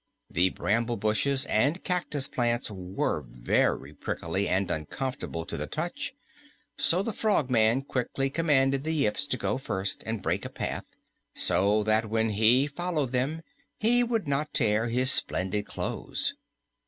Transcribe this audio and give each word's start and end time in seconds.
The 0.31 0.49
bramble 0.49 0.97
bushes 0.97 1.45
and 1.45 1.83
cactus 1.83 2.27
plants 2.27 2.71
were 2.71 3.21
very 3.21 3.93
prickly 3.93 4.47
and 4.49 4.71
uncomfortable 4.71 5.45
to 5.45 5.57
the 5.57 5.67
touch, 5.67 6.15
so 6.75 7.03
the 7.03 7.13
Frogman 7.13 7.83
quickly 7.83 8.27
commanded 8.31 8.83
the 8.83 8.93
Yips 8.93 9.27
to 9.27 9.37
go 9.37 9.59
first 9.59 10.01
and 10.07 10.23
break 10.23 10.43
a 10.43 10.49
path, 10.49 10.85
so 11.35 11.83
that 11.83 12.09
when 12.09 12.31
he 12.31 12.65
followed 12.65 13.11
them 13.11 13.43
he 13.77 14.03
would 14.03 14.27
not 14.27 14.55
tear 14.55 14.87
his 14.87 15.11
splendid 15.11 15.67
clothes. 15.67 16.33